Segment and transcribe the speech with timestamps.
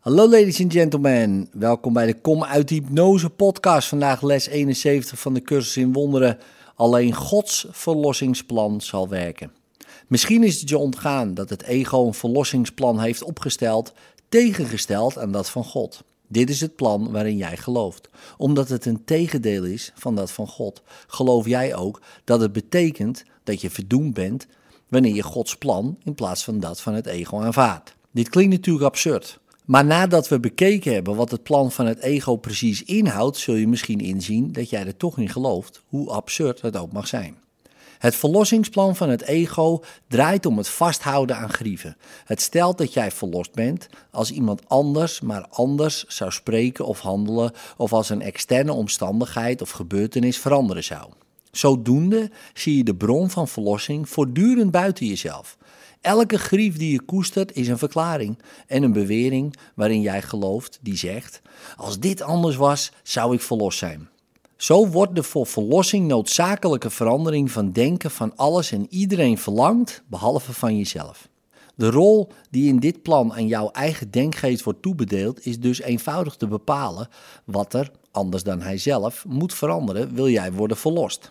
[0.00, 3.88] Hallo ladies and gentlemen, welkom bij de Kom uit Hypnose podcast.
[3.88, 6.38] Vandaag les 71 van de cursus in wonderen.
[6.74, 9.52] Alleen Gods verlossingsplan zal werken.
[10.06, 13.92] Misschien is het je ontgaan dat het ego een verlossingsplan heeft opgesteld,
[14.28, 16.02] tegengesteld aan dat van God.
[16.28, 18.08] Dit is het plan waarin jij gelooft.
[18.36, 23.24] Omdat het een tegendeel is van dat van God, geloof jij ook dat het betekent
[23.44, 24.46] dat je verdoemd bent
[24.88, 27.94] wanneer je Gods plan in plaats van dat van het ego aanvaardt.
[28.10, 29.40] Dit klinkt natuurlijk absurd.
[29.70, 33.68] Maar nadat we bekeken hebben wat het plan van het ego precies inhoudt, zul je
[33.68, 37.36] misschien inzien dat jij er toch in gelooft, hoe absurd het ook mag zijn.
[37.98, 41.96] Het verlossingsplan van het ego draait om het vasthouden aan grieven.
[42.24, 47.52] Het stelt dat jij verlost bent als iemand anders maar anders zou spreken of handelen
[47.76, 51.10] of als een externe omstandigheid of gebeurtenis veranderen zou.
[51.50, 55.58] Zodoende zie je de bron van verlossing voortdurend buiten jezelf.
[56.00, 60.96] Elke grief die je koestert is een verklaring en een bewering waarin jij gelooft die
[60.96, 61.42] zegt:
[61.76, 64.08] Als dit anders was, zou ik verlost zijn.
[64.56, 70.52] Zo wordt de voor verlossing noodzakelijke verandering van denken van alles en iedereen verlangd, behalve
[70.52, 71.28] van jezelf.
[71.74, 76.36] De rol die in dit plan aan jouw eigen denkgeest wordt toebedeeld, is dus eenvoudig
[76.36, 77.08] te bepalen
[77.44, 81.30] wat er, anders dan hij zelf, moet veranderen, wil jij worden verlost.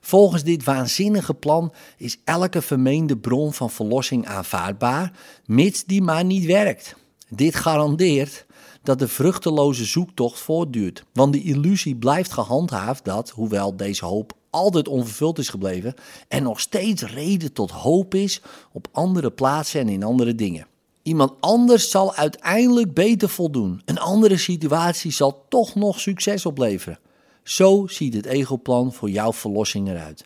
[0.00, 5.12] Volgens dit waanzinnige plan is elke vermeende bron van verlossing aanvaardbaar,
[5.46, 6.96] mits die maar niet werkt.
[7.28, 8.46] Dit garandeert
[8.82, 14.88] dat de vruchteloze zoektocht voortduurt, want de illusie blijft gehandhaafd dat, hoewel deze hoop altijd
[14.88, 15.94] onvervuld is gebleven,
[16.28, 18.40] er nog steeds reden tot hoop is
[18.72, 20.66] op andere plaatsen en in andere dingen.
[21.02, 23.82] Iemand anders zal uiteindelijk beter voldoen.
[23.84, 26.98] Een andere situatie zal toch nog succes opleveren.
[27.44, 30.24] Zo ziet het egoplan voor jouw verlossing eruit.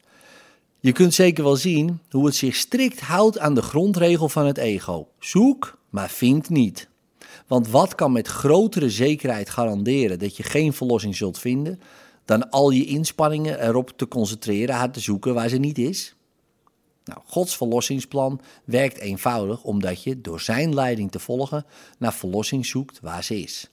[0.80, 4.58] Je kunt zeker wel zien hoe het zich strikt houdt aan de grondregel van het
[4.58, 5.08] ego.
[5.18, 6.88] Zoek, maar vind niet.
[7.46, 11.80] Want wat kan met grotere zekerheid garanderen dat je geen verlossing zult vinden,
[12.24, 16.14] dan al je inspanningen erop te concentreren haar te zoeken waar ze niet is?
[17.04, 21.66] Nou, Gods verlossingsplan werkt eenvoudig omdat je door zijn leiding te volgen
[21.98, 23.68] naar verlossing zoekt waar ze is.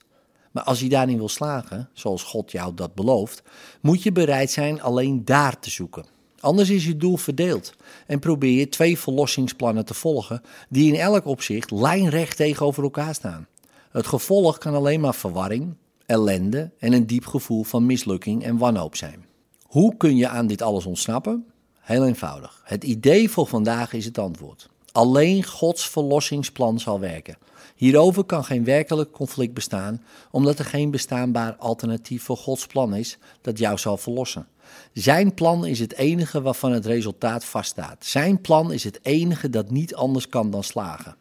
[0.56, 3.42] Maar als je daarin wil slagen, zoals God jou dat belooft,
[3.80, 6.04] moet je bereid zijn alleen daar te zoeken.
[6.40, 7.74] Anders is je doel verdeeld
[8.06, 13.46] en probeer je twee verlossingsplannen te volgen die in elk opzicht lijnrecht tegenover elkaar staan.
[13.90, 15.74] Het gevolg kan alleen maar verwarring,
[16.06, 19.24] ellende en een diep gevoel van mislukking en wanhoop zijn.
[19.62, 21.46] Hoe kun je aan dit alles ontsnappen?
[21.80, 22.60] Heel eenvoudig.
[22.64, 24.68] Het idee voor vandaag is het antwoord.
[24.96, 27.38] Alleen Gods verlossingsplan zal werken.
[27.74, 33.18] Hierover kan geen werkelijk conflict bestaan, omdat er geen bestaanbaar alternatief voor Gods plan is
[33.40, 34.48] dat jou zal verlossen.
[34.92, 38.04] Zijn plan is het enige waarvan het resultaat vaststaat.
[38.04, 41.16] Zijn plan is het enige dat niet anders kan dan slagen.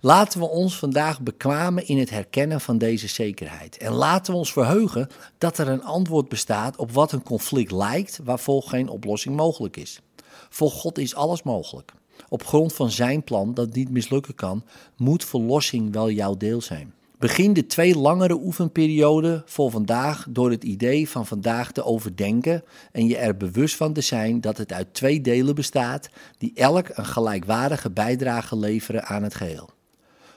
[0.00, 3.76] Laten we ons vandaag bekwamen in het herkennen van deze zekerheid.
[3.76, 5.08] En laten we ons verheugen
[5.38, 10.00] dat er een antwoord bestaat op wat een conflict lijkt, waarvoor geen oplossing mogelijk is.
[10.48, 11.92] Voor God is alles mogelijk.
[12.28, 14.62] Op grond van zijn plan dat niet mislukken kan,
[14.96, 16.92] moet verlossing wel jouw deel zijn.
[17.18, 23.06] Begin de twee langere oefenperioden voor vandaag door het idee van vandaag te overdenken en
[23.06, 26.08] je er bewust van te zijn dat het uit twee delen bestaat
[26.38, 29.70] die elk een gelijkwaardige bijdrage leveren aan het geheel.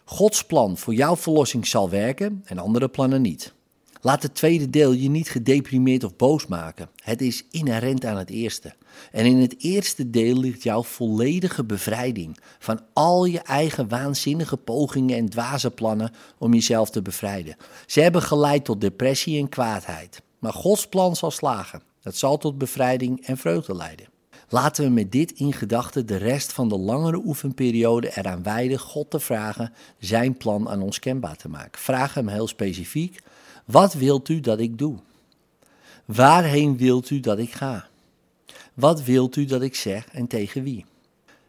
[0.05, 3.53] Gods plan voor jouw verlossing zal werken en andere plannen niet.
[4.03, 6.89] Laat het tweede deel je niet gedeprimeerd of boos maken.
[7.03, 8.73] Het is inherent aan het eerste.
[9.11, 15.17] En in het eerste deel ligt jouw volledige bevrijding van al je eigen waanzinnige pogingen
[15.17, 17.55] en dwaze plannen om jezelf te bevrijden.
[17.85, 20.21] Ze hebben geleid tot depressie en kwaadheid.
[20.39, 21.81] Maar Gods plan zal slagen.
[22.01, 24.07] Het zal tot bevrijding en vreugde leiden.
[24.49, 29.09] Laten we met dit in gedachten de rest van de langere oefenperiode eraan wijden God
[29.09, 31.81] te vragen zijn plan aan ons kenbaar te maken.
[31.81, 33.21] Vraag hem heel specifiek
[33.71, 34.97] wat wilt u dat ik doe?
[36.05, 37.87] Waarheen wilt u dat ik ga?
[38.73, 40.85] Wat wilt u dat ik zeg en tegen wie?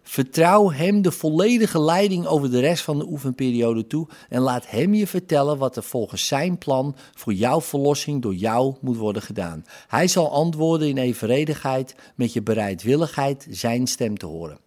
[0.03, 4.94] Vertrouw hem de volledige leiding over de rest van de oefenperiode toe en laat hem
[4.94, 9.64] je vertellen wat er volgens zijn plan voor jouw verlossing door jou moet worden gedaan.
[9.88, 14.58] Hij zal antwoorden in evenredigheid met je bereidwilligheid zijn stem te horen.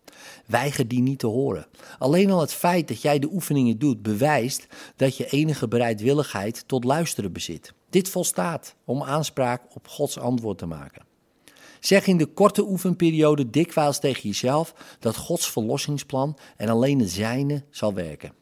[0.46, 1.68] Weiger die niet te horen.
[2.00, 6.84] Alleen al het feit dat jij de oefeningen doet bewijst dat je enige bereidwilligheid tot
[6.84, 7.74] luisteren bezit.
[7.90, 11.06] Dit volstaat om aanspraak op Gods antwoord te maken.
[11.80, 17.64] Zeg in de korte oefenperiode dikwijls tegen jezelf dat Gods verlossingsplan en alleen het zijne
[17.70, 18.34] zal werken.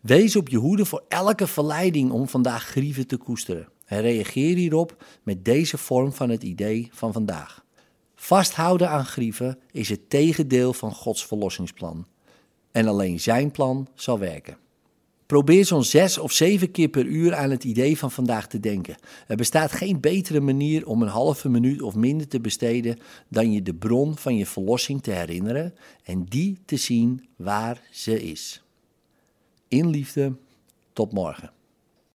[0.00, 3.68] Wees op je hoede voor elke verleiding om vandaag grieven te koesteren.
[3.86, 7.64] En reageer hierop met deze vorm van het idee van vandaag.
[8.18, 12.06] Vasthouden aan grieven is het tegendeel van Gods verlossingsplan.
[12.70, 14.56] En alleen zijn plan zal werken.
[15.26, 18.96] Probeer zo'n zes of zeven keer per uur aan het idee van vandaag te denken.
[19.26, 22.98] Er bestaat geen betere manier om een halve minuut of minder te besteden
[23.28, 25.74] dan je de bron van je verlossing te herinneren
[26.04, 28.62] en die te zien waar ze is.
[29.68, 30.36] In liefde,
[30.92, 31.55] tot morgen.